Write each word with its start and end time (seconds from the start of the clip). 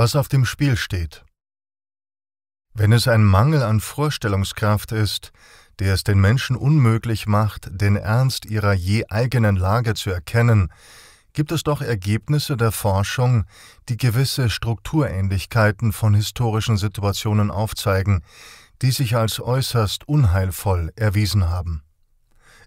Was 0.00 0.14
auf 0.14 0.28
dem 0.28 0.44
Spiel 0.44 0.76
steht. 0.76 1.24
Wenn 2.72 2.92
es 2.92 3.08
ein 3.08 3.24
Mangel 3.24 3.64
an 3.64 3.80
Vorstellungskraft 3.80 4.92
ist, 4.92 5.32
der 5.80 5.92
es 5.92 6.04
den 6.04 6.20
Menschen 6.20 6.54
unmöglich 6.54 7.26
macht, 7.26 7.68
den 7.68 7.96
Ernst 7.96 8.46
ihrer 8.46 8.74
je 8.74 9.06
eigenen 9.08 9.56
Lage 9.56 9.94
zu 9.94 10.10
erkennen, 10.10 10.72
gibt 11.32 11.50
es 11.50 11.64
doch 11.64 11.82
Ergebnisse 11.82 12.56
der 12.56 12.70
Forschung, 12.70 13.44
die 13.88 13.96
gewisse 13.96 14.50
Strukturähnlichkeiten 14.50 15.92
von 15.92 16.14
historischen 16.14 16.76
Situationen 16.76 17.50
aufzeigen, 17.50 18.22
die 18.82 18.92
sich 18.92 19.16
als 19.16 19.40
äußerst 19.40 20.06
unheilvoll 20.06 20.92
erwiesen 20.94 21.48
haben. 21.48 21.82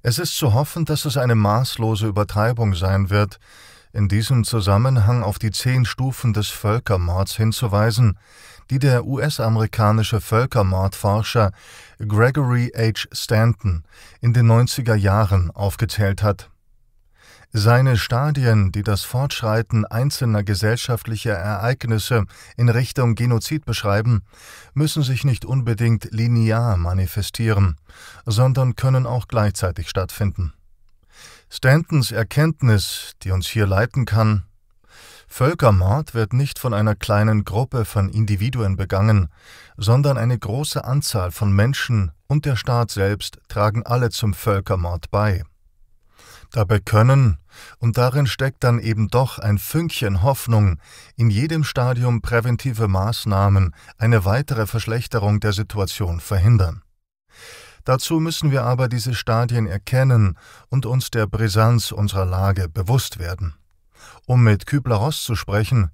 Es 0.03 0.19
ist 0.19 0.35
zu 0.35 0.53
hoffen, 0.53 0.83
dass 0.83 1.05
es 1.05 1.15
eine 1.15 1.35
maßlose 1.35 2.07
Übertreibung 2.07 2.75
sein 2.75 3.09
wird, 3.09 3.39
in 3.93 4.07
diesem 4.07 4.43
Zusammenhang 4.43 5.23
auf 5.23 5.39
die 5.39 5.51
zehn 5.51 5.85
Stufen 5.85 6.33
des 6.33 6.47
Völkermords 6.47 7.35
hinzuweisen, 7.35 8.17
die 8.69 8.79
der 8.79 9.05
US-amerikanische 9.05 10.21
Völkermordforscher 10.21 11.51
Gregory 11.99 12.71
H. 12.75 13.07
Stanton 13.11 13.83
in 14.21 14.33
den 14.33 14.49
90er 14.49 14.95
Jahren 14.95 15.51
aufgezählt 15.51 16.23
hat. 16.23 16.49
Seine 17.53 17.97
Stadien, 17.97 18.71
die 18.71 18.81
das 18.81 19.03
Fortschreiten 19.03 19.85
einzelner 19.85 20.41
gesellschaftlicher 20.41 21.33
Ereignisse 21.33 22.23
in 22.55 22.69
Richtung 22.69 23.15
Genozid 23.15 23.65
beschreiben, 23.65 24.23
müssen 24.73 25.03
sich 25.03 25.25
nicht 25.25 25.43
unbedingt 25.43 26.07
linear 26.11 26.77
manifestieren, 26.77 27.75
sondern 28.25 28.77
können 28.77 29.05
auch 29.05 29.27
gleichzeitig 29.27 29.89
stattfinden. 29.89 30.53
Stantons 31.53 32.13
Erkenntnis, 32.13 33.11
die 33.23 33.31
uns 33.31 33.45
hier 33.45 33.67
leiten 33.67 34.05
kann, 34.05 34.45
Völkermord 35.27 36.13
wird 36.13 36.31
nicht 36.31 36.57
von 36.57 36.73
einer 36.73 36.95
kleinen 36.95 37.43
Gruppe 37.43 37.83
von 37.83 38.07
Individuen 38.07 38.77
begangen, 38.77 39.27
sondern 39.75 40.17
eine 40.17 40.39
große 40.39 40.85
Anzahl 40.85 41.31
von 41.31 41.51
Menschen 41.51 42.13
und 42.27 42.45
der 42.45 42.55
Staat 42.55 42.89
selbst 42.91 43.39
tragen 43.49 43.85
alle 43.85 44.11
zum 44.11 44.33
Völkermord 44.33 45.11
bei. 45.11 45.43
Dabei 46.51 46.79
können, 46.79 47.37
und 47.79 47.97
darin 47.97 48.27
steckt 48.27 48.63
dann 48.63 48.79
eben 48.79 49.09
doch 49.09 49.37
ein 49.37 49.57
Fünkchen 49.57 50.23
Hoffnung, 50.23 50.79
in 51.17 51.29
jedem 51.29 51.65
Stadium 51.65 52.21
präventive 52.21 52.87
Maßnahmen 52.87 53.75
eine 53.97 54.23
weitere 54.23 54.67
Verschlechterung 54.67 55.41
der 55.41 55.51
Situation 55.51 56.21
verhindern. 56.21 56.81
Dazu 57.83 58.19
müssen 58.19 58.51
wir 58.51 58.63
aber 58.63 58.87
diese 58.87 59.15
Stadien 59.15 59.67
erkennen 59.67 60.37
und 60.69 60.85
uns 60.85 61.09
der 61.09 61.27
Brisanz 61.27 61.91
unserer 61.91 62.25
Lage 62.25 62.69
bewusst 62.69 63.19
werden. 63.19 63.55
Um 64.25 64.43
mit 64.43 64.65
Kübler-Ross 64.65 65.23
zu 65.23 65.35
sprechen, 65.35 65.91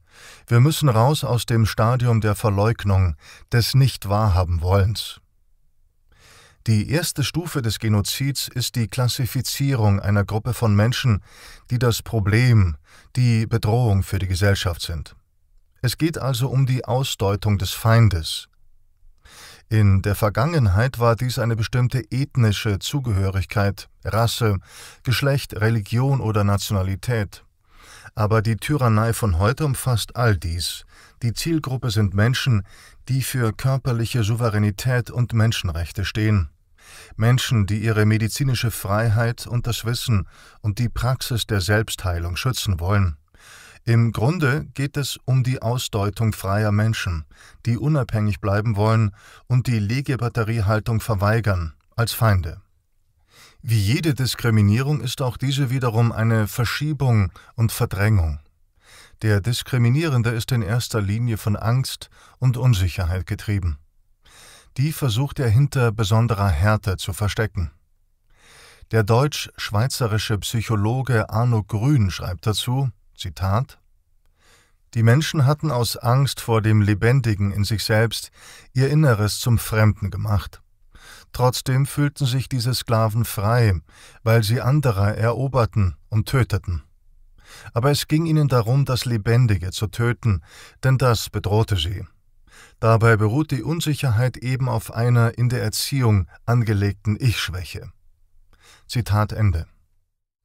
wir 0.47 0.59
müssen 0.59 0.89
raus 0.89 1.23
aus 1.23 1.45
dem 1.45 1.65
Stadium 1.65 2.21
der 2.21 2.35
Verleugnung, 2.35 3.15
des 3.51 3.73
Nicht-Wahrhaben-Wollens. 3.73 5.21
Die 6.67 6.89
erste 6.89 7.23
Stufe 7.23 7.61
des 7.61 7.79
Genozids 7.79 8.49
ist 8.49 8.75
die 8.75 8.89
Klassifizierung 8.89 10.01
einer 10.01 10.25
Gruppe 10.25 10.53
von 10.53 10.75
Menschen, 10.75 11.23
die 11.71 11.79
das 11.79 12.01
Problem, 12.01 12.75
die 13.15 13.47
Bedrohung 13.47 14.03
für 14.03 14.19
die 14.19 14.27
Gesellschaft 14.27 14.81
sind. 14.81 15.15
Es 15.81 15.97
geht 15.97 16.17
also 16.17 16.49
um 16.49 16.65
die 16.65 16.83
Ausdeutung 16.83 17.57
des 17.57 17.71
Feindes. 17.71 18.49
In 19.69 20.01
der 20.01 20.15
Vergangenheit 20.15 20.97
war 20.97 21.17
dies 21.17 21.39
eine 21.39 21.57
bestimmte 21.57 22.01
ethnische 22.09 22.79
Zugehörigkeit, 22.79 23.89
Rasse, 24.05 24.59
Geschlecht, 25.03 25.59
Religion 25.59 26.21
oder 26.21 26.45
Nationalität. 26.45 27.43
Aber 28.15 28.41
die 28.41 28.55
Tyrannei 28.55 29.11
von 29.11 29.39
heute 29.39 29.65
umfasst 29.65 30.15
all 30.15 30.37
dies. 30.37 30.85
Die 31.21 31.33
Zielgruppe 31.33 31.91
sind 31.91 32.13
Menschen, 32.13 32.63
die 33.09 33.21
für 33.21 33.51
körperliche 33.51 34.23
Souveränität 34.23 35.11
und 35.11 35.33
Menschenrechte 35.33 36.05
stehen. 36.05 36.49
Menschen, 37.17 37.65
die 37.65 37.79
ihre 37.79 38.05
medizinische 38.05 38.71
Freiheit 38.71 39.47
und 39.47 39.67
das 39.67 39.83
Wissen 39.83 40.29
und 40.61 40.79
die 40.79 40.87
Praxis 40.87 41.45
der 41.45 41.59
Selbstheilung 41.59 42.37
schützen 42.37 42.79
wollen. 42.79 43.17
Im 43.87 44.11
Grunde 44.11 44.65
geht 44.73 44.97
es 44.97 45.17
um 45.23 45.45
die 45.45 45.61
Ausdeutung 45.61 46.33
freier 46.33 46.73
Menschen, 46.73 47.23
die 47.65 47.77
unabhängig 47.77 48.41
bleiben 48.41 48.75
wollen 48.75 49.11
und 49.47 49.67
die 49.67 49.79
Legebatteriehaltung 49.79 50.99
verweigern, 50.99 51.73
als 51.95 52.11
Feinde. 52.11 52.59
Wie 53.61 53.79
jede 53.79 54.13
Diskriminierung 54.13 54.99
ist 54.99 55.21
auch 55.21 55.37
diese 55.37 55.69
wiederum 55.69 56.11
eine 56.11 56.49
Verschiebung 56.49 57.31
und 57.55 57.71
Verdrängung. 57.71 58.41
Der 59.21 59.39
Diskriminierende 59.39 60.31
ist 60.31 60.51
in 60.51 60.63
erster 60.63 60.99
Linie 60.99 61.37
von 61.37 61.55
Angst 61.55 62.09
und 62.39 62.57
Unsicherheit 62.57 63.25
getrieben. 63.25 63.77
Die 64.75 64.91
versucht 64.91 65.39
er 65.39 65.47
hinter 65.47 65.93
besonderer 65.93 66.49
Härte 66.49 66.97
zu 66.97 67.13
verstecken. 67.13 67.71
Der 68.91 69.03
deutsch-schweizerische 69.03 70.39
Psychologe 70.39 71.29
Arno 71.29 71.63
Grün 71.63 72.11
schreibt 72.11 72.47
dazu, 72.47 72.91
Zitat, 73.17 73.79
Die 74.93 75.01
Menschen 75.01 75.45
hatten 75.45 75.71
aus 75.71 75.97
Angst 75.97 76.39
vor 76.39 76.61
dem 76.61 76.81
Lebendigen 76.81 77.51
in 77.51 77.63
sich 77.63 77.83
selbst 77.83 78.29
ihr 78.73 78.89
Inneres 78.89 79.39
zum 79.39 79.57
Fremden 79.57 80.11
gemacht. 80.11 80.61
Trotzdem 81.33 81.85
fühlten 81.85 82.27
sich 82.27 82.47
diese 82.47 82.73
Sklaven 82.75 83.25
frei, 83.25 83.81
weil 84.23 84.43
sie 84.43 84.61
andere 84.61 85.17
eroberten 85.17 85.95
und 86.09 86.29
töteten. 86.29 86.83
Aber 87.73 87.91
es 87.91 88.07
ging 88.07 88.27
ihnen 88.27 88.49
darum, 88.49 88.85
das 88.85 89.05
Lebendige 89.05 89.71
zu 89.71 89.87
töten, 89.87 90.43
denn 90.83 90.97
das 90.97 91.29
bedrohte 91.29 91.75
sie. 91.75 92.05
Dabei 92.79 93.17
beruht 93.17 93.51
die 93.51 93.63
Unsicherheit 93.63 94.37
eben 94.37 94.69
auf 94.69 94.93
einer 94.93 95.37
in 95.37 95.49
der 95.49 95.63
Erziehung 95.63 96.27
angelegten 96.45 97.17
Ich-Schwäche. 97.19 97.91
Zitat 98.87 99.31
Ende. 99.31 99.65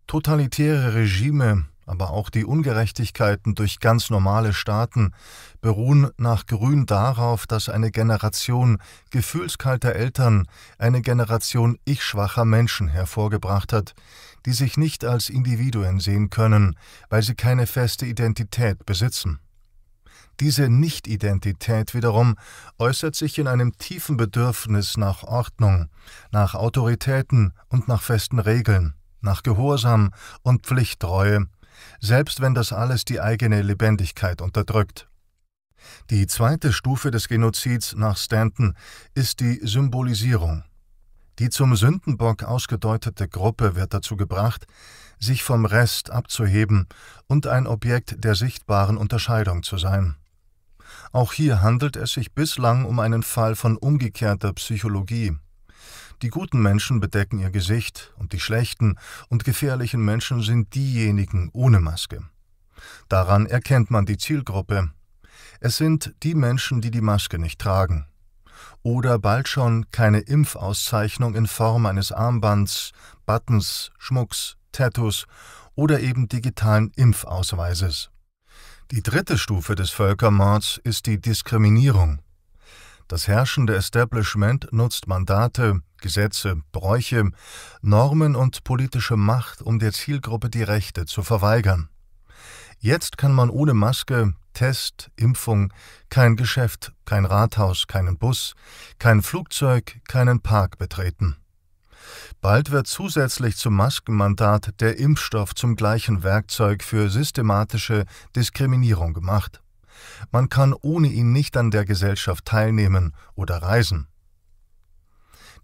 Totalitäre 0.07 0.95
Regime, 0.95 1.67
aber 1.87 2.11
auch 2.11 2.31
die 2.31 2.45
Ungerechtigkeiten 2.45 3.55
durch 3.55 3.81
ganz 3.81 4.11
normale 4.11 4.53
Staaten 4.53 5.13
beruhen 5.61 6.11
nach 6.17 6.47
Grün 6.47 6.87
darauf, 6.87 7.47
dass 7.47 7.69
eine 7.69 7.91
Generation 7.91 8.79
gefühlskalter 9.11 9.95
Eltern 9.95 10.47
eine 10.79 11.03
Generation 11.03 11.79
ich-schwacher 11.85 12.45
Menschen 12.45 12.89
hervorgebracht 12.89 13.73
hat, 13.73 13.95
die 14.47 14.53
sich 14.53 14.77
nicht 14.77 15.05
als 15.05 15.29
Individuen 15.29 16.01
sehen 16.01 16.31
können, 16.31 16.77
weil 17.09 17.23
sie 17.23 17.35
keine 17.35 17.67
feste 17.67 18.07
Identität 18.07 18.85
besitzen. 18.87 19.39
Diese 20.41 20.69
Nichtidentität 20.69 21.95
wiederum 21.95 22.37
äußert 22.79 23.15
sich 23.15 23.39
in 23.39 23.47
einem 23.47 23.77
tiefen 23.79 24.17
Bedürfnis 24.17 24.97
nach 24.97 25.23
Ordnung, 25.23 25.89
nach 26.31 26.55
Autoritäten 26.55 27.53
und 27.69 27.87
nach 27.87 28.03
festen 28.03 28.39
Regeln, 28.39 28.95
nach 29.21 29.43
Gehorsam 29.43 30.13
und 30.43 30.67
Pflichttreue, 30.67 31.47
selbst 32.01 32.41
wenn 32.41 32.55
das 32.55 32.73
alles 32.73 33.05
die 33.05 33.21
eigene 33.21 33.63
Lebendigkeit 33.63 34.41
unterdrückt. 34.41 35.09
Die 36.11 36.27
zweite 36.27 36.73
Stufe 36.73 37.11
des 37.11 37.29
Genozids 37.29 37.95
nach 37.95 38.17
Stanton 38.17 38.75
ist 39.15 39.41
die 39.41 39.61
Symbolisierung. 39.63 40.65
Die 41.39 41.51
zum 41.51 41.75
Sündenbock 41.77 42.45
ausgedeutete 42.45 43.29
Gruppe 43.29 43.75
wird 43.75 43.95
dazu 43.95 44.17
gebracht, 44.17 44.67
sich 45.19 45.43
vom 45.43 45.65
Rest 45.65 46.11
abzuheben 46.11 46.89
und 47.27 47.47
ein 47.47 47.67
Objekt 47.67 48.23
der 48.23 48.35
sichtbaren 48.35 48.97
Unterscheidung 48.97 49.63
zu 49.63 49.79
sein. 49.79 50.17
Auch 51.13 51.33
hier 51.33 51.63
handelt 51.63 51.97
es 51.97 52.13
sich 52.13 52.33
bislang 52.33 52.85
um 52.85 52.99
einen 52.99 53.23
Fall 53.23 53.55
von 53.55 53.77
umgekehrter 53.77 54.53
Psychologie. 54.53 55.37
Die 56.23 56.31
guten 56.31 56.63
Menschen 56.63 57.01
bedecken 57.01 57.41
ihr 57.41 57.51
Gesicht 57.51 58.15
und 58.17 58.33
die 58.33 58.39
schlechten 58.39 58.97
und 59.29 59.45
gefährlichen 59.45 60.05
Menschen 60.05 60.41
sind 60.41 60.73
diejenigen 60.77 61.51
ohne 61.53 61.81
Maske. 61.81 62.23
Daran 63.09 63.47
erkennt 63.47 63.91
man 63.91 64.07
die 64.07 64.19
Zielgruppe. 64.19 64.93
Es 65.59 65.79
sind 65.79 66.15
die 66.23 66.37
Menschen, 66.37 66.81
die 66.81 66.93
die 66.93 67.01
Maske 67.01 67.41
nicht 67.41 67.61
tragen. 67.61 68.07
Oder 68.85 69.19
bald 69.19 69.49
schon 69.49 69.91
keine 69.91 70.21
Impfauszeichnung 70.21 71.35
in 71.35 71.49
Form 71.49 71.87
eines 71.87 72.13
Armbands, 72.13 72.93
Buttons, 73.27 73.91
Schmucks, 73.99 74.57
Tattoos 74.71 75.27
oder 75.75 75.99
eben 75.99 76.29
digitalen 76.29 76.93
Impfausweises. 76.95 78.11
Die 78.93 79.03
dritte 79.03 79.39
Stufe 79.39 79.75
des 79.75 79.91
Völkermords 79.91 80.81
ist 80.85 81.07
die 81.07 81.21
Diskriminierung. 81.21 82.21
Das 83.13 83.29
herrschende 83.29 83.77
Establishment 83.77 84.73
nutzt 84.73 85.07
Mandate, 85.07 85.83
Gesetze, 86.01 86.63
Bräuche, 86.73 87.31
Normen 87.83 88.35
und 88.35 88.65
politische 88.65 89.19
Macht, 89.19 89.61
um 89.61 89.79
der 89.79 89.93
Zielgruppe 89.93 90.49
die 90.49 90.63
Rechte 90.63 91.05
zu 91.05 91.23
verweigern. 91.23 91.91
Jetzt 92.79 93.19
kann 93.19 93.35
man 93.35 93.51
ohne 93.51 93.75
Maske, 93.75 94.33
Test, 94.55 95.11
Impfung, 95.17 95.75
kein 96.09 96.37
Geschäft, 96.37 96.95
kein 97.05 97.27
Rathaus, 97.27 97.87
keinen 97.87 98.17
Bus, 98.17 98.55
kein 98.99 99.21
Flugzeug, 99.21 100.01
keinen 100.09 100.41
Park 100.41 100.79
betreten. 100.79 101.37
Bald 102.41 102.71
wird 102.71 102.87
zusätzlich 102.87 103.59
zum 103.59 103.77
Maskenmandat 103.77 104.81
der 104.81 104.99
Impfstoff 104.99 105.55
zum 105.55 105.77
gleichen 105.77 106.23
Werkzeug 106.23 106.83
für 106.83 107.11
systematische 107.11 108.07
Diskriminierung 108.35 109.13
gemacht. 109.13 109.62
Man 110.31 110.49
kann 110.49 110.75
ohne 110.75 111.09
ihn 111.09 111.33
nicht 111.33 111.57
an 111.57 111.71
der 111.71 111.85
Gesellschaft 111.85 112.45
teilnehmen 112.45 113.15
oder 113.35 113.59
reisen. 113.63 114.09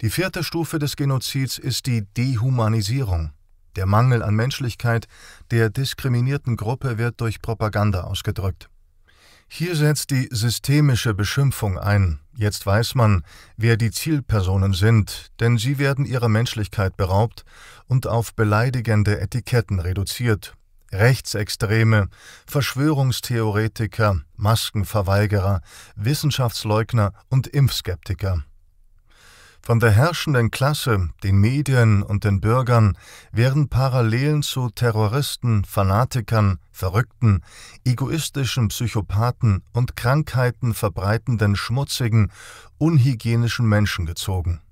Die 0.00 0.10
vierte 0.10 0.44
Stufe 0.44 0.78
des 0.78 0.96
Genozids 0.96 1.58
ist 1.58 1.86
die 1.86 2.02
Dehumanisierung. 2.02 3.32
Der 3.76 3.86
Mangel 3.86 4.22
an 4.22 4.34
Menschlichkeit 4.34 5.08
der 5.50 5.70
diskriminierten 5.70 6.56
Gruppe 6.56 6.98
wird 6.98 7.20
durch 7.20 7.42
Propaganda 7.42 8.02
ausgedrückt. 8.02 8.68
Hier 9.48 9.74
setzt 9.76 10.10
die 10.10 10.28
systemische 10.30 11.14
Beschimpfung 11.14 11.78
ein. 11.78 12.20
Jetzt 12.36 12.66
weiß 12.66 12.94
man, 12.94 13.24
wer 13.56 13.76
die 13.76 13.90
Zielpersonen 13.90 14.74
sind, 14.74 15.32
denn 15.40 15.56
sie 15.56 15.78
werden 15.78 16.04
ihrer 16.04 16.28
Menschlichkeit 16.28 16.96
beraubt 16.96 17.44
und 17.86 18.06
auf 18.06 18.34
beleidigende 18.34 19.20
Etiketten 19.20 19.80
reduziert. 19.80 20.57
Rechtsextreme, 20.92 22.08
Verschwörungstheoretiker, 22.46 24.22
Maskenverweigerer, 24.36 25.60
Wissenschaftsleugner 25.96 27.12
und 27.28 27.46
Impfskeptiker. 27.46 28.44
Von 29.60 29.80
der 29.80 29.90
herrschenden 29.90 30.50
Klasse, 30.50 31.10
den 31.22 31.36
Medien 31.36 32.02
und 32.02 32.24
den 32.24 32.40
Bürgern 32.40 32.96
werden 33.32 33.68
Parallelen 33.68 34.42
zu 34.42 34.70
Terroristen, 34.70 35.64
Fanatikern, 35.64 36.58
Verrückten, 36.72 37.42
egoistischen 37.84 38.68
Psychopathen 38.68 39.62
und 39.74 39.94
Krankheiten 39.94 40.72
verbreitenden 40.72 41.54
schmutzigen, 41.54 42.32
unhygienischen 42.78 43.68
Menschen 43.68 44.06
gezogen. 44.06 44.62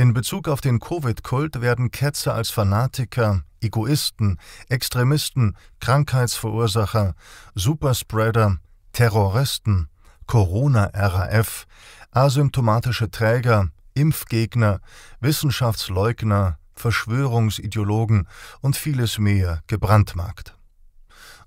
In 0.00 0.14
Bezug 0.14 0.46
auf 0.46 0.60
den 0.60 0.78
Covid-Kult 0.78 1.60
werden 1.60 1.90
Ketzer 1.90 2.32
als 2.32 2.50
Fanatiker, 2.50 3.42
Egoisten, 3.60 4.38
Extremisten, 4.68 5.56
Krankheitsverursacher, 5.80 7.16
Superspreader, 7.56 8.58
Terroristen, 8.92 9.88
Corona-RAF, 10.28 11.66
asymptomatische 12.12 13.10
Träger, 13.10 13.70
Impfgegner, 13.94 14.78
Wissenschaftsleugner, 15.18 16.58
Verschwörungsideologen 16.76 18.28
und 18.60 18.76
vieles 18.76 19.18
mehr 19.18 19.64
gebrandmarkt. 19.66 20.54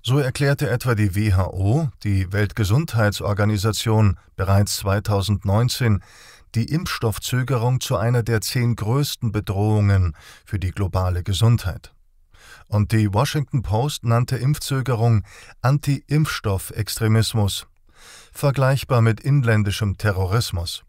So 0.02 0.18
erklärte 0.18 0.68
etwa 0.68 0.94
die 0.94 1.16
WHO, 1.16 1.88
die 2.04 2.30
Weltgesundheitsorganisation, 2.30 4.18
bereits 4.36 4.76
2019 4.76 6.02
die 6.54 6.66
Impfstoffzögerung 6.66 7.80
zu 7.80 7.96
einer 7.96 8.22
der 8.22 8.40
zehn 8.40 8.76
größten 8.76 9.32
Bedrohungen 9.32 10.14
für 10.44 10.58
die 10.58 10.70
globale 10.70 11.22
Gesundheit. 11.22 11.94
Und 12.68 12.92
die 12.92 13.12
Washington 13.12 13.62
Post 13.62 14.04
nannte 14.04 14.36
Impfzögerung 14.36 15.24
Anti-Impfstoff-Extremismus 15.60 17.66
vergleichbar 18.32 19.02
mit 19.02 19.20
inländischem 19.20 19.98
Terrorismus. 19.98 20.84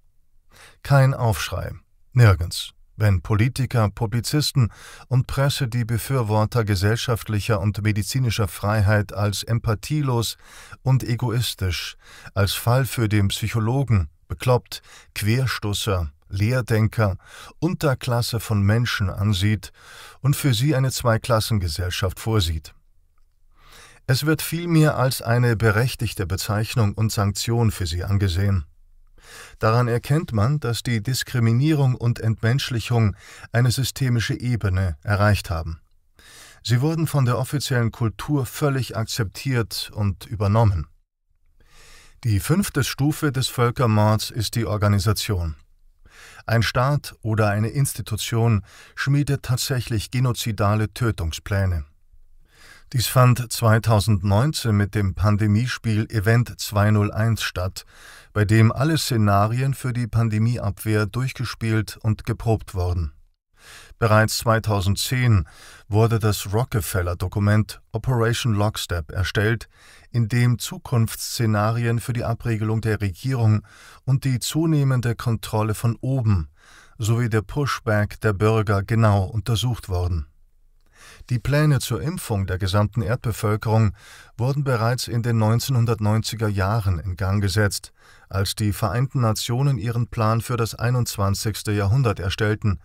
Kein 0.82 1.14
Aufschrei, 1.14 1.74
nirgends, 2.14 2.74
wenn 2.96 3.22
Politiker, 3.22 3.90
Publizisten 3.90 4.72
und 5.08 5.28
Presse 5.28 5.68
die 5.68 5.86
Befürworter 5.86 6.64
gesellschaftlicher 6.64 7.60
und 7.60 7.82
medizinischer 7.82 8.48
Freiheit 8.48 9.14
als 9.14 9.44
empathielos 9.44 10.38
und 10.84 11.04
egoistisch, 11.04 11.96
als 12.34 12.54
Fall 12.54 12.86
für 12.86 13.10
den 13.10 13.30
Psychologen, 13.30 14.10
bekloppt, 14.34 14.82
Querstoßer, 15.14 16.12
Lehrdenker, 16.28 17.18
Unterklasse 17.60 18.40
von 18.40 18.64
Menschen 18.64 19.12
ansieht 19.12 19.72
und 20.22 20.36
für 20.36 20.56
sie 20.56 20.76
eine 20.76 20.92
Zweiklassengesellschaft 20.92 22.20
vorsieht. 22.20 22.74
Es 24.08 24.26
wird 24.26 24.42
vielmehr 24.42 24.98
als 24.98 25.22
eine 25.22 25.56
berechtigte 25.56 26.26
Bezeichnung 26.26 26.94
und 26.94 27.12
Sanktion 27.12 27.70
für 27.70 27.86
sie 27.86 28.04
angesehen. 28.04 28.66
Daran 29.60 29.88
erkennt 29.88 30.34
man, 30.34 30.60
dass 30.60 30.82
die 30.82 31.04
Diskriminierung 31.04 31.94
und 31.94 32.20
Entmenschlichung 32.20 33.16
eine 33.52 33.70
systemische 33.70 34.34
Ebene 34.34 34.98
erreicht 35.04 35.52
haben. 35.52 35.80
Sie 36.64 36.82
wurden 36.82 37.06
von 37.06 37.26
der 37.26 37.38
offiziellen 37.38 37.92
Kultur 37.92 38.48
völlig 38.48 38.98
akzeptiert 38.98 39.92
und 39.94 40.26
übernommen. 40.26 40.88
Die 42.24 42.40
fünfte 42.40 42.86
Stufe 42.86 43.34
des 43.34 43.50
Völkermords 43.50 44.30
ist 44.30 44.56
die 44.56 44.66
Organisation. 44.66 45.56
Ein 46.46 46.64
Staat 46.64 47.16
oder 47.22 47.50
eine 47.50 47.68
Institution 47.68 48.64
schmiedet 48.96 49.44
tatsächlich 49.44 50.10
genozidale 50.10 50.94
Tötungspläne. 50.94 51.84
Dies 52.94 53.08
fand 53.08 53.52
2019 53.52 54.74
mit 54.74 54.96
dem 54.96 55.16
Pandemiespiel 55.16 56.06
Event 56.10 56.58
201 56.58 57.44
statt, 57.44 57.84
bei 58.32 58.46
dem 58.46 58.72
alle 58.72 58.98
Szenarien 58.98 59.74
für 59.74 59.92
die 59.92 60.08
Pandemieabwehr 60.08 61.06
durchgespielt 61.08 61.98
und 61.98 62.26
geprobt 62.26 62.74
wurden. 62.74 63.12
Bereits 64.04 64.40
2010 64.40 65.46
wurde 65.88 66.20
das 66.20 66.52
Rockefeller-Dokument 66.52 67.80
Operation 67.94 68.54
Lockstep 68.54 69.14
erstellt, 69.14 69.70
in 70.12 70.28
dem 70.28 70.60
Zukunftsszenarien 70.60 72.02
für 72.02 72.12
die 72.12 72.26
Abregelung 72.26 72.82
der 72.82 73.00
Regierung 73.00 73.62
und 74.04 74.26
die 74.26 74.40
zunehmende 74.40 75.16
Kontrolle 75.16 75.74
von 75.74 75.96
oben 76.02 76.50
sowie 76.98 77.30
der 77.30 77.44
Pushback 77.44 78.20
der 78.20 78.34
Bürger 78.34 78.84
genau 78.84 79.24
untersucht 79.24 79.88
wurden. 79.88 80.28
Die 81.30 81.40
Pläne 81.40 81.80
zur 81.80 82.02
Impfung 82.02 82.48
der 82.48 82.58
gesamten 82.58 83.02
Erdbevölkerung 83.02 83.94
wurden 84.38 84.64
bereits 84.64 85.08
in 85.08 85.24
den 85.24 85.42
1990er 85.42 86.48
Jahren 86.48 87.00
in 87.00 87.16
Gang 87.16 87.42
gesetzt, 87.42 87.94
als 88.30 88.56
die 88.56 88.74
Vereinten 88.74 89.22
Nationen 89.22 89.78
ihren 89.78 90.08
Plan 90.08 90.42
für 90.42 90.58
das 90.58 90.76
21. 90.76 91.68
Jahrhundert 91.68 92.20
erstellten, 92.20 92.80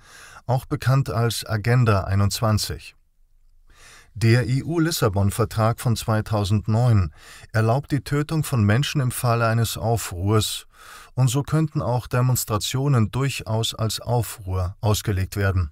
auch 0.46 0.66
bekannt 0.66 1.10
als 1.10 1.44
Agenda 1.44 2.04
21. 2.04 2.94
Der 4.14 4.46
EU-Lissabon-Vertrag 4.48 5.78
von 5.78 5.94
2009 5.94 7.12
erlaubt 7.52 7.92
die 7.92 8.00
Tötung 8.00 8.42
von 8.42 8.64
Menschen 8.64 9.00
im 9.00 9.12
Falle 9.12 9.46
eines 9.46 9.78
Aufruhrs, 9.78 10.66
und 11.14 11.28
so 11.28 11.42
könnten 11.44 11.82
auch 11.82 12.08
Demonstrationen 12.08 13.12
durchaus 13.12 13.74
als 13.74 14.00
Aufruhr 14.00 14.76
ausgelegt 14.80 15.36
werden. 15.36 15.70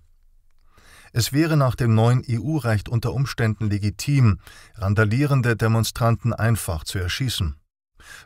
Es 1.17 1.33
wäre 1.33 1.57
nach 1.57 1.77
dem 1.77 1.95
neuen 1.95 2.23
EU-Recht 2.29 2.91
unter 2.91 3.15
Umständen 3.15 3.71
legitim, 3.71 4.39
randalierende 4.75 5.57
Demonstranten 5.57 6.35
einfach 6.35 6.85
zu 6.85 6.99
erschießen. 6.99 7.57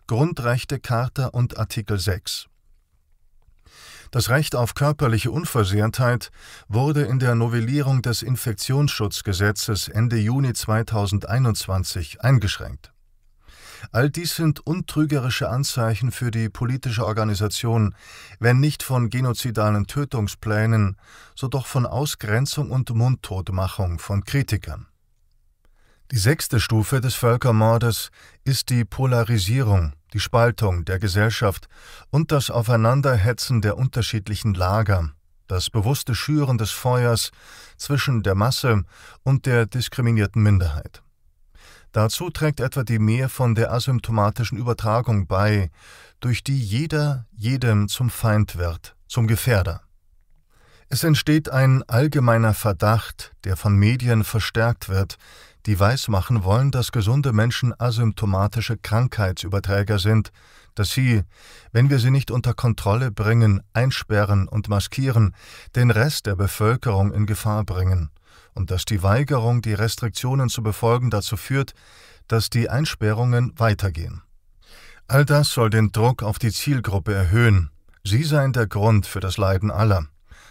Grundrechte 0.09 0.81
Charta 0.81 1.27
und 1.27 1.57
Artikel 1.57 2.01
6. 2.01 2.49
Das 4.11 4.29
Recht 4.29 4.57
auf 4.57 4.75
körperliche 4.75 5.31
Unversehrtheit 5.31 6.33
wurde 6.67 7.03
in 7.03 7.21
der 7.21 7.37
Novellierung 7.37 8.03
des 8.03 8.23
Infektionsschutzgesetzes 8.23 9.87
Ende 9.87 10.17
Juni 10.17 10.53
2021 10.53 12.23
eingeschränkt. 12.23 12.93
All 13.93 14.11
dies 14.11 14.37
sind 14.37 14.67
untrügerische 14.67 15.49
Anzeichen 15.49 16.13
für 16.13 16.31
die 16.31 16.49
politische 16.49 17.07
Organisation, 17.07 17.95
wenn 18.39 18.61
nicht 18.61 18.83
von 18.83 19.11
genozidalen 19.11 19.87
Tötungsplänen, 19.87 20.97
so 21.35 21.49
doch 21.49 21.67
von 21.67 21.87
Ausgrenzung 21.87 22.71
und 22.71 22.91
Mundtotmachung 22.91 23.99
von 23.99 24.25
Kritikern. 24.25 24.87
Die 26.11 26.19
sechste 26.19 26.59
Stufe 26.59 27.01
des 27.01 27.15
Völkermordes 27.15 28.11
ist 28.45 28.69
die 28.71 28.85
Polarisierung, 28.85 29.93
die 30.13 30.19
Spaltung 30.19 30.85
der 30.85 30.99
Gesellschaft 30.99 31.69
und 32.11 32.33
das 32.33 32.51
Aufeinanderhetzen 32.51 33.61
der 33.61 33.79
unterschiedlichen 33.79 34.55
Lager, 34.55 35.13
das 35.47 35.71
bewusste 35.71 36.17
Schüren 36.17 36.59
des 36.59 36.73
Feuers 36.73 37.31
zwischen 37.77 38.25
der 38.25 38.35
Masse 38.35 38.83
und 39.23 39.47
der 39.47 39.67
diskriminierten 39.67 40.43
Minderheit. 40.43 41.03
Dazu 41.93 42.31
trägt 42.31 42.61
etwa 42.61 42.85
die 42.85 43.01
Mehr 43.01 43.29
von 43.29 43.55
der 43.55 43.73
asymptomatischen 43.73 44.57
Übertragung 44.57 45.27
bei, 45.27 45.71
durch 46.21 46.45
die 46.45 46.59
jeder 46.59 47.27
jedem 47.33 47.89
zum 47.89 48.11
Feind 48.11 48.57
wird, 48.57 48.95
zum 49.09 49.27
Gefährder. 49.27 49.83
Es 50.89 51.05
entsteht 51.05 51.49
ein 51.49 51.83
allgemeiner 51.89 52.55
Verdacht, 52.55 53.33
der 53.45 53.57
von 53.57 53.77
Medien 53.77 54.25
verstärkt 54.25 54.89
wird, 54.89 55.17
die 55.67 55.79
weismachen 55.79 56.45
wollen, 56.45 56.71
dass 56.71 56.93
gesunde 56.93 57.33
Menschen 57.33 57.75
asymptomatische 57.79 58.77
Krankheitsüberträger 58.77 59.99
sind, 59.99 60.33
dass 60.75 60.91
sie, 60.91 61.23
wenn 61.73 61.91
wir 61.91 61.99
sie 61.99 62.11
nicht 62.11 62.31
unter 62.31 62.55
Kontrolle 62.55 63.11
bringen, 63.11 63.63
einsperren 63.73 64.49
und 64.49 64.69
maskieren, 64.69 65.35
den 65.75 65.91
Rest 65.91 66.27
der 66.27 66.37
Bevölkerung 66.37 67.13
in 67.13 67.27
Gefahr 67.27 67.65
bringen 67.65 68.11
und 68.55 68.71
dass 68.71 68.85
die 68.85 69.03
Weigerung, 69.03 69.63
die 69.63 69.75
Restriktionen 69.75 70.49
zu 70.49 70.63
befolgen, 70.63 71.11
dazu 71.11 71.37
führt, 71.37 71.75
dass 72.29 72.51
die 72.51 72.69
Einsperrungen 72.69 73.53
weitergehen. 73.57 74.23
All 75.09 75.25
das 75.25 75.51
soll 75.51 75.71
den 75.71 75.91
Druck 75.93 76.23
auf 76.23 76.39
die 76.39 76.53
Zielgruppe 76.53 77.13
erhöhen. 77.13 77.71
Sie 78.05 78.23
seien 78.23 78.53
der 78.53 78.67
Grund 78.67 79.07
für 79.07 79.21
das 79.21 79.37
Leiden 79.37 79.71
aller. 79.71 80.07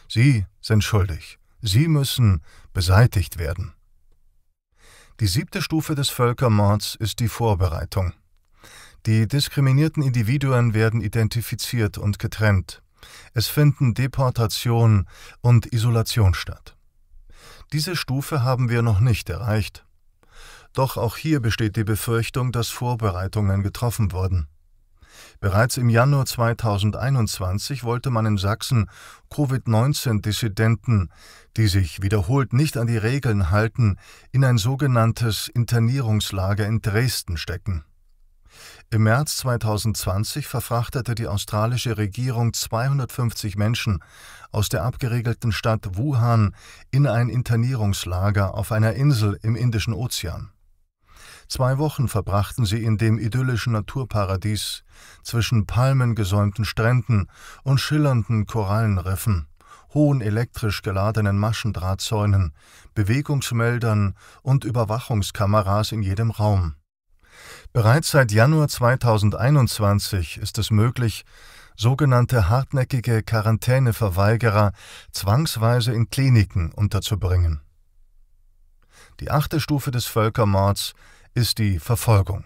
Sie 0.08 0.46
sind 0.62 0.84
schuldig. 0.84 1.40
Sie 1.62 1.88
müssen 1.88 2.42
beseitigt 2.74 3.38
werden. 3.38 3.74
Die 5.20 5.28
siebte 5.28 5.62
Stufe 5.62 5.96
des 5.96 6.10
Völkermords 6.10 6.96
ist 6.96 7.20
die 7.20 7.28
Vorbereitung. 7.28 8.14
Die 9.06 9.28
diskriminierten 9.28 10.04
Individuen 10.04 10.74
werden 10.74 11.02
identifiziert 11.02 11.98
und 11.98 12.20
getrennt. 12.20 12.82
Es 13.34 13.48
finden 13.48 13.94
Deportation 13.94 15.08
und 15.42 15.74
Isolation 15.74 16.34
statt. 16.34 16.76
Diese 17.72 17.96
Stufe 17.96 18.42
haben 18.42 18.70
wir 18.70 18.82
noch 18.82 19.00
nicht 19.00 19.30
erreicht. 19.30 19.86
Doch 20.74 20.98
auch 20.98 21.18
hier 21.18 21.40
besteht 21.40 21.76
die 21.76 21.84
Befürchtung, 21.84 22.52
dass 22.52 22.70
Vorbereitungen 22.70 23.62
getroffen 23.62 24.12
wurden. 24.12 24.48
Bereits 25.40 25.78
im 25.78 25.90
Januar 25.90 26.26
2021 26.26 27.84
wollte 27.84 28.10
man 28.10 28.26
in 28.26 28.38
Sachsen 28.38 28.90
Covid-19-Dissidenten, 29.30 31.10
die 31.58 31.68
sich 31.68 32.02
wiederholt 32.02 32.54
nicht 32.54 32.76
an 32.76 32.88
die 32.88 32.98
Regeln 32.98 33.52
halten, 33.52 33.98
in 34.32 34.44
ein 34.44 34.58
sogenanntes 34.58 35.48
Internierungslager 35.48 36.66
in 36.66 36.82
Dresden 36.82 37.38
stecken. 37.38 37.84
Im 38.92 39.04
März 39.04 39.38
2020 39.38 40.48
verfrachtete 40.48 41.14
die 41.14 41.28
australische 41.28 42.00
Regierung 42.00 42.54
250 42.54 43.56
Menschen 43.56 44.04
aus 44.52 44.68
der 44.70 44.84
abgeriegelten 44.84 45.52
Stadt 45.52 45.96
Wuhan 45.96 46.56
in 46.90 47.06
ein 47.06 47.30
Internierungslager 47.30 48.56
auf 48.56 48.72
einer 48.72 48.94
Insel 48.94 49.38
im 49.44 49.56
Indischen 49.56 49.94
Ozean. 49.94 50.50
Zwei 51.48 51.78
Wochen 51.78 52.08
verbrachten 52.08 52.66
sie 52.66 52.84
in 52.84 52.98
dem 52.98 53.20
idyllischen 53.20 53.74
Naturparadies 53.74 54.84
zwischen 55.22 55.68
palmengesäumten 55.68 56.66
Stränden 56.66 57.28
und 57.62 57.80
schillernden 57.80 58.48
Korallenriffen, 58.48 59.46
hohen 59.94 60.20
elektrisch 60.20 60.82
geladenen 60.82 61.38
Maschendrahtzäunen, 61.38 62.54
Bewegungsmeldern 62.96 64.16
und 64.42 64.64
Überwachungskameras 64.64 65.92
in 65.92 66.02
jedem 66.02 66.32
Raum. 66.32 66.74
Bereits 67.72 68.10
seit 68.10 68.32
Januar 68.32 68.68
2021 68.68 70.38
ist 70.38 70.58
es 70.58 70.72
möglich, 70.72 71.24
sogenannte 71.76 72.50
hartnäckige 72.50 73.22
Quarantäneverweigerer 73.22 74.74
zwangsweise 75.12 75.94
in 75.94 76.10
Kliniken 76.10 76.72
unterzubringen. 76.72 77.62
Die 79.20 79.30
achte 79.30 79.60
Stufe 79.60 79.92
des 79.92 80.08
Völkermords 80.08 80.94
ist 81.36 81.60
die 81.60 81.78
Verfolgung. 81.78 82.44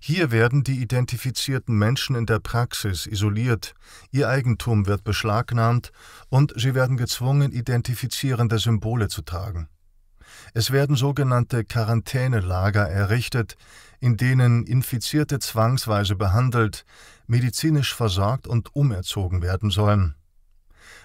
Hier 0.00 0.32
werden 0.32 0.64
die 0.64 0.80
identifizierten 0.80 1.78
Menschen 1.78 2.16
in 2.16 2.26
der 2.26 2.40
Praxis 2.40 3.06
isoliert, 3.06 3.74
ihr 4.10 4.28
Eigentum 4.28 4.86
wird 4.86 5.04
beschlagnahmt 5.04 5.92
und 6.28 6.52
sie 6.56 6.74
werden 6.74 6.96
gezwungen, 6.96 7.52
identifizierende 7.52 8.58
Symbole 8.58 9.06
zu 9.06 9.22
tragen. 9.22 9.68
Es 10.52 10.70
werden 10.70 10.96
sogenannte 10.96 11.64
Quarantänelager 11.64 12.88
errichtet, 12.88 13.56
in 14.00 14.16
denen 14.16 14.64
Infizierte 14.64 15.38
zwangsweise 15.38 16.16
behandelt, 16.16 16.84
medizinisch 17.26 17.94
versorgt 17.94 18.46
und 18.46 18.74
umerzogen 18.74 19.42
werden 19.42 19.70
sollen. 19.70 20.14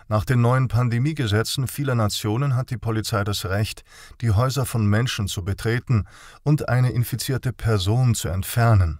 Nach 0.07 0.25
den 0.25 0.41
neuen 0.41 0.67
Pandemiegesetzen 0.67 1.67
vieler 1.67 1.95
Nationen 1.95 2.55
hat 2.55 2.69
die 2.69 2.77
Polizei 2.77 3.23
das 3.23 3.45
Recht, 3.45 3.83
die 4.19 4.31
Häuser 4.31 4.65
von 4.65 4.85
Menschen 4.85 5.27
zu 5.27 5.43
betreten 5.43 6.05
und 6.43 6.69
eine 6.69 6.91
infizierte 6.91 7.53
Person 7.53 8.13
zu 8.13 8.27
entfernen. 8.27 8.99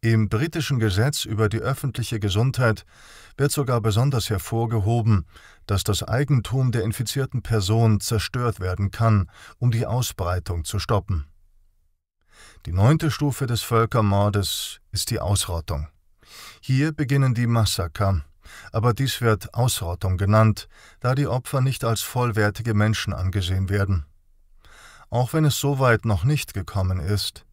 Im 0.00 0.28
britischen 0.28 0.78
Gesetz 0.78 1.24
über 1.24 1.48
die 1.48 1.58
öffentliche 1.58 2.20
Gesundheit 2.20 2.84
wird 3.36 3.50
sogar 3.50 3.80
besonders 3.80 4.30
hervorgehoben, 4.30 5.26
dass 5.66 5.82
das 5.82 6.04
Eigentum 6.04 6.70
der 6.70 6.84
infizierten 6.84 7.42
Person 7.42 7.98
zerstört 7.98 8.60
werden 8.60 8.92
kann, 8.92 9.28
um 9.58 9.72
die 9.72 9.86
Ausbreitung 9.86 10.64
zu 10.64 10.78
stoppen. 10.78 11.26
Die 12.66 12.72
neunte 12.72 13.10
Stufe 13.10 13.46
des 13.46 13.62
Völkermordes 13.62 14.80
ist 14.92 15.10
die 15.10 15.20
Ausrottung. 15.20 15.88
Hier 16.60 16.92
beginnen 16.92 17.34
die 17.34 17.46
Massaker, 17.46 18.24
aber 18.72 18.94
dies 18.94 19.20
wird 19.20 19.54
Ausrottung 19.54 20.18
genannt, 20.18 20.68
da 21.00 21.14
die 21.14 21.26
Opfer 21.26 21.60
nicht 21.60 21.84
als 21.84 22.02
vollwertige 22.02 22.74
Menschen 22.74 23.12
angesehen 23.12 23.68
werden. 23.68 24.04
Auch 25.10 25.32
wenn 25.32 25.44
es 25.44 25.58
soweit 25.58 26.04
noch 26.04 26.24
nicht 26.24 26.54
gekommen 26.54 27.00
ist, 27.00 27.46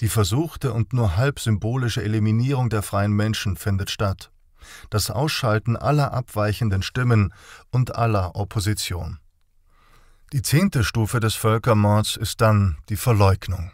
die 0.00 0.08
versuchte 0.08 0.72
und 0.72 0.92
nur 0.92 1.16
halb 1.16 1.40
symbolische 1.40 2.02
Eliminierung 2.02 2.70
der 2.70 2.82
freien 2.82 3.12
Menschen 3.12 3.56
findet 3.56 3.90
statt. 3.90 4.30
Das 4.90 5.10
Ausschalten 5.10 5.76
aller 5.76 6.12
abweichenden 6.12 6.82
Stimmen 6.82 7.32
und 7.70 7.96
aller 7.96 8.36
Opposition. 8.36 9.18
Die 10.32 10.42
zehnte 10.42 10.84
Stufe 10.84 11.20
des 11.20 11.34
Völkermords 11.34 12.16
ist 12.16 12.40
dann 12.40 12.78
die 12.88 12.96
Verleugnung. 12.96 13.72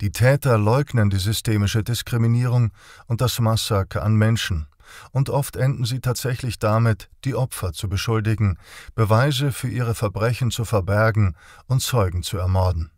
Die 0.00 0.10
Täter 0.10 0.58
leugnen 0.58 1.10
die 1.10 1.18
systemische 1.18 1.82
Diskriminierung 1.82 2.72
und 3.06 3.20
das 3.20 3.38
Massaker 3.40 4.02
an 4.02 4.14
Menschen, 4.14 4.66
und 5.12 5.30
oft 5.30 5.56
enden 5.56 5.84
sie 5.84 6.00
tatsächlich 6.00 6.58
damit, 6.58 7.10
die 7.24 7.34
Opfer 7.34 7.72
zu 7.72 7.88
beschuldigen, 7.88 8.58
Beweise 8.94 9.52
für 9.52 9.68
ihre 9.68 9.94
Verbrechen 9.94 10.50
zu 10.50 10.64
verbergen 10.64 11.36
und 11.66 11.80
Zeugen 11.80 12.22
zu 12.22 12.38
ermorden. 12.38 12.90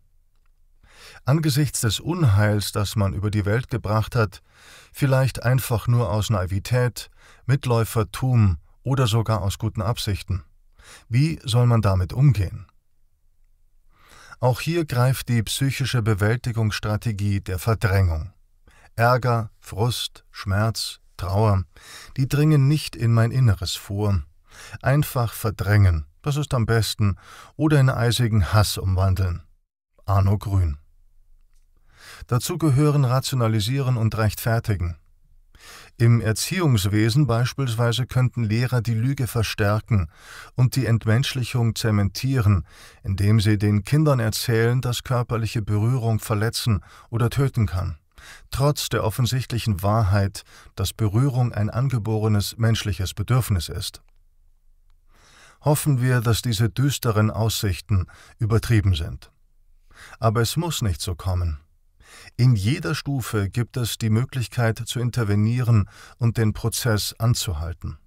Angesichts 1.25 1.81
des 1.81 1.99
Unheils, 1.99 2.71
das 2.71 2.95
man 2.95 3.13
über 3.13 3.31
die 3.31 3.45
Welt 3.45 3.69
gebracht 3.69 4.15
hat, 4.15 4.41
vielleicht 4.91 5.43
einfach 5.43 5.87
nur 5.87 6.11
aus 6.11 6.29
Naivität, 6.29 7.09
Mitläufertum 7.45 8.57
oder 8.83 9.07
sogar 9.07 9.41
aus 9.41 9.57
guten 9.57 9.81
Absichten. 9.81 10.43
Wie 11.07 11.39
soll 11.43 11.65
man 11.65 11.81
damit 11.81 12.11
umgehen? 12.11 12.65
Auch 14.43 14.59
hier 14.59 14.83
greift 14.83 15.29
die 15.29 15.41
psychische 15.41 16.01
Bewältigungsstrategie 16.01 17.39
der 17.39 17.59
Verdrängung. 17.59 18.33
Ärger, 18.93 19.51
Frust, 19.61 20.25
Schmerz, 20.31 20.99
Trauer, 21.15 21.63
die 22.17 22.27
dringen 22.27 22.67
nicht 22.67 22.97
in 22.97 23.13
mein 23.13 23.31
Inneres 23.31 23.77
vor. 23.77 24.21
Einfach 24.81 25.31
verdrängen, 25.31 26.07
das 26.23 26.35
ist 26.35 26.53
am 26.53 26.65
besten, 26.65 27.15
oder 27.55 27.79
in 27.79 27.89
eisigen 27.89 28.51
Hass 28.51 28.77
umwandeln. 28.77 29.43
Arno 30.03 30.37
Grün. 30.37 30.77
Dazu 32.27 32.57
gehören 32.57 33.05
Rationalisieren 33.05 33.95
und 33.95 34.17
Rechtfertigen. 34.17 34.97
Im 36.03 36.19
Erziehungswesen 36.19 37.27
beispielsweise 37.27 38.05
könnten 38.05 38.43
Lehrer 38.43 38.81
die 38.81 38.93
Lüge 38.93 39.25
verstärken 39.25 40.09
und 40.53 40.75
die 40.75 40.85
Entmenschlichung 40.85 41.75
zementieren, 41.75 42.65
indem 43.03 43.39
sie 43.39 43.57
den 43.57 43.85
Kindern 43.85 44.19
erzählen, 44.19 44.81
dass 44.81 45.03
körperliche 45.03 45.61
Berührung 45.61 46.19
verletzen 46.19 46.81
oder 47.09 47.29
töten 47.29 47.67
kann 47.67 47.95
trotz 48.51 48.89
der 48.89 49.03
offensichtlichen 49.05 49.81
Wahrheit, 49.81 50.43
dass 50.75 50.91
Berührung 50.93 51.53
ein 51.53 51.69
angeborenes 51.69 52.57
menschliches 52.57 53.13
Bedürfnis 53.13 53.69
ist. 53.69 54.01
Hoffen 55.61 56.01
wir, 56.01 56.19
dass 56.19 56.41
diese 56.41 56.69
düsteren 56.69 57.31
Aussichten 57.31 58.07
übertrieben 58.39 58.93
sind. 58.93 59.31
Aber 60.19 60.41
es 60.41 60.57
muss 60.57 60.81
nicht 60.81 60.99
so 60.99 61.15
kommen. 61.15 61.62
In 62.37 62.55
jeder 62.55 62.95
Stufe 62.95 63.49
gibt 63.49 63.77
es 63.77 63.97
die 63.97 64.09
Möglichkeit 64.09 64.81
zu 64.85 64.99
intervenieren 64.99 65.89
und 66.17 66.37
den 66.37 66.53
Prozess 66.53 67.13
anzuhalten. 67.17 67.97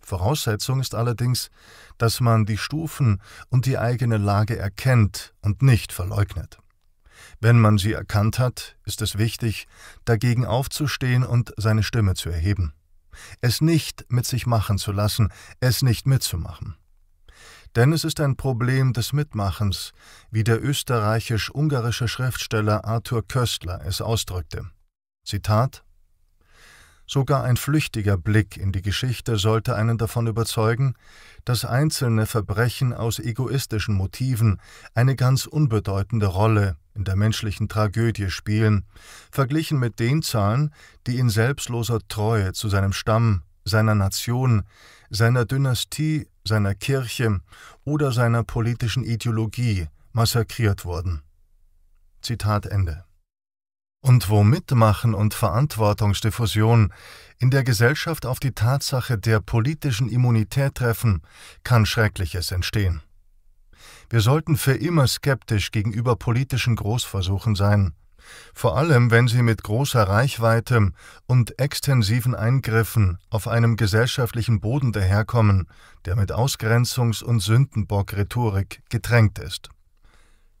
Voraussetzung 0.00 0.80
ist 0.80 0.94
allerdings, 0.94 1.50
dass 1.98 2.20
man 2.20 2.46
die 2.46 2.58
Stufen 2.58 3.20
und 3.48 3.66
die 3.66 3.76
eigene 3.76 4.18
Lage 4.18 4.56
erkennt 4.56 5.34
und 5.42 5.62
nicht 5.62 5.92
verleugnet. 5.92 6.58
Wenn 7.40 7.58
man 7.58 7.76
sie 7.76 7.92
erkannt 7.92 8.38
hat, 8.38 8.76
ist 8.84 9.02
es 9.02 9.18
wichtig, 9.18 9.66
dagegen 10.04 10.46
aufzustehen 10.46 11.24
und 11.24 11.52
seine 11.56 11.82
Stimme 11.82 12.14
zu 12.14 12.30
erheben. 12.30 12.72
Es 13.40 13.60
nicht 13.60 14.06
mit 14.08 14.26
sich 14.26 14.46
machen 14.46 14.78
zu 14.78 14.92
lassen, 14.92 15.32
es 15.60 15.82
nicht 15.82 16.06
mitzumachen. 16.06 16.76
Denn 17.76 17.92
es 17.92 18.04
ist 18.04 18.20
ein 18.20 18.36
Problem 18.36 18.94
des 18.94 19.12
Mitmachens, 19.12 19.92
wie 20.30 20.44
der 20.44 20.64
österreichisch-ungarische 20.64 22.08
Schriftsteller 22.08 22.86
Arthur 22.86 23.22
Köstler 23.28 23.82
es 23.84 24.00
ausdrückte. 24.00 24.70
Zitat 25.24 25.84
Sogar 27.08 27.44
ein 27.44 27.58
flüchtiger 27.58 28.16
Blick 28.16 28.56
in 28.56 28.72
die 28.72 28.80
Geschichte 28.80 29.36
sollte 29.36 29.76
einen 29.76 29.98
davon 29.98 30.26
überzeugen, 30.26 30.94
dass 31.44 31.66
einzelne 31.66 32.24
Verbrechen 32.24 32.94
aus 32.94 33.18
egoistischen 33.18 33.94
Motiven 33.94 34.58
eine 34.94 35.14
ganz 35.14 35.44
unbedeutende 35.46 36.26
Rolle 36.26 36.78
in 36.94 37.04
der 37.04 37.14
menschlichen 37.14 37.68
Tragödie 37.68 38.30
spielen, 38.30 38.86
verglichen 39.30 39.78
mit 39.78 40.00
den 40.00 40.22
Zahlen, 40.22 40.74
die 41.06 41.18
in 41.18 41.28
selbstloser 41.28 42.00
Treue 42.08 42.54
zu 42.54 42.70
seinem 42.70 42.92
Stamm, 42.92 43.42
seiner 43.64 43.94
Nation, 43.94 44.64
seiner 45.10 45.44
Dynastie, 45.44 46.26
seiner 46.46 46.74
Kirche 46.74 47.40
oder 47.84 48.12
seiner 48.12 48.44
politischen 48.44 49.04
Ideologie 49.04 49.88
massakriert 50.12 50.84
wurden. 50.84 51.22
Zitat 52.22 52.66
Ende. 52.66 53.04
Und 54.00 54.28
wo 54.28 54.44
Mitmachen 54.44 55.14
und 55.14 55.34
Verantwortungsdiffusion 55.34 56.92
in 57.38 57.50
der 57.50 57.64
Gesellschaft 57.64 58.24
auf 58.24 58.38
die 58.38 58.52
Tatsache 58.52 59.18
der 59.18 59.40
politischen 59.40 60.08
Immunität 60.08 60.76
treffen, 60.76 61.22
kann 61.64 61.86
Schreckliches 61.86 62.52
entstehen. 62.52 63.02
Wir 64.08 64.20
sollten 64.20 64.56
für 64.56 64.74
immer 64.74 65.06
skeptisch 65.08 65.72
gegenüber 65.72 66.16
politischen 66.16 66.76
Großversuchen 66.76 67.56
sein. 67.56 67.94
Vor 68.54 68.76
allem 68.76 69.10
wenn 69.10 69.28
sie 69.28 69.42
mit 69.42 69.62
großer 69.62 70.02
Reichweite 70.02 70.92
und 71.26 71.58
extensiven 71.58 72.34
Eingriffen 72.34 73.18
auf 73.30 73.48
einem 73.48 73.76
gesellschaftlichen 73.76 74.60
Boden 74.60 74.92
daherkommen, 74.92 75.68
der 76.04 76.16
mit 76.16 76.32
Ausgrenzungs- 76.32 77.22
und 77.22 77.40
Sündenbock-Rhetorik 77.40 78.82
getränkt 78.88 79.38
ist. 79.38 79.70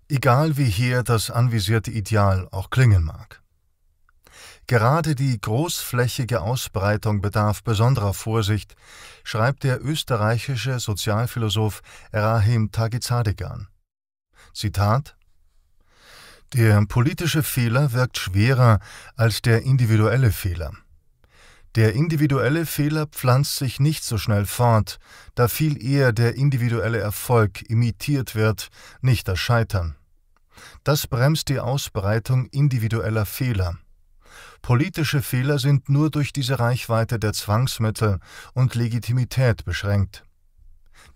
Egal 0.08 0.56
wie 0.56 0.64
hier 0.64 1.02
das 1.02 1.30
anvisierte 1.30 1.90
Ideal 1.90 2.48
auch 2.52 2.70
klingen 2.70 3.04
mag. 3.04 3.42
Gerade 4.68 5.14
die 5.14 5.40
großflächige 5.40 6.40
Ausbreitung 6.40 7.20
bedarf 7.20 7.62
besonderer 7.62 8.12
Vorsicht, 8.12 8.74
schreibt 9.22 9.62
der 9.62 9.84
österreichische 9.84 10.80
Sozialphilosoph 10.80 11.82
Rahim 12.12 12.72
Tagizadegan. 12.72 13.68
Zitat 14.52 15.16
Der 16.54 16.84
politische 16.86 17.42
Fehler 17.42 17.92
wirkt 17.92 18.18
schwerer 18.18 18.78
als 19.16 19.42
der 19.42 19.62
individuelle 19.62 20.30
Fehler. 20.30 20.72
Der 21.74 21.92
individuelle 21.92 22.64
Fehler 22.64 23.06
pflanzt 23.06 23.56
sich 23.56 23.80
nicht 23.80 24.04
so 24.04 24.16
schnell 24.16 24.46
fort, 24.46 24.98
da 25.34 25.48
viel 25.48 25.82
eher 25.84 26.12
der 26.12 26.36
individuelle 26.36 26.98
Erfolg 26.98 27.68
imitiert 27.68 28.34
wird, 28.34 28.68
nicht 29.02 29.26
das 29.28 29.40
Scheitern. 29.40 29.96
Das 30.84 31.06
bremst 31.06 31.48
die 31.48 31.60
Ausbreitung 31.60 32.46
individueller 32.46 33.26
Fehler. 33.26 33.76
Politische 34.62 35.22
Fehler 35.22 35.58
sind 35.58 35.88
nur 35.88 36.10
durch 36.10 36.32
diese 36.32 36.58
Reichweite 36.58 37.18
der 37.18 37.32
Zwangsmittel 37.32 38.20
und 38.54 38.74
Legitimität 38.74 39.64
beschränkt. 39.64 40.24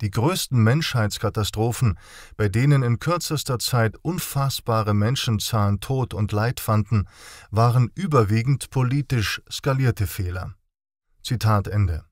Die 0.00 0.10
größten 0.10 0.62
Menschheitskatastrophen, 0.62 1.98
bei 2.36 2.48
denen 2.48 2.82
in 2.82 2.98
kürzester 2.98 3.58
Zeit 3.58 3.96
unfassbare 4.02 4.94
Menschenzahlen 4.94 5.80
Tod 5.80 6.14
und 6.14 6.32
Leid 6.32 6.60
fanden, 6.60 7.06
waren 7.50 7.90
überwiegend 7.94 8.70
politisch 8.70 9.42
skalierte 9.50 10.06
Fehler. 10.06 10.54
Zitat 11.22 11.68
Ende. 11.68 12.09